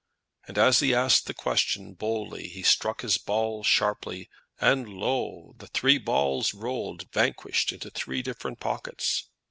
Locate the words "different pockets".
8.23-9.27